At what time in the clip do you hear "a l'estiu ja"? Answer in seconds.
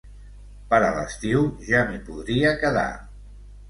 0.85-1.87